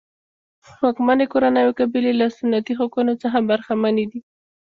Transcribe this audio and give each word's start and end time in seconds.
واکمنې 0.81 1.25
کورنۍ 1.33 1.61
او 1.65 1.71
قبیلې 1.79 2.13
له 2.21 2.27
سنتي 2.37 2.73
حقونو 2.79 3.13
څخه 3.23 3.37
برخمنې 3.49 4.05
دي. 4.11 4.19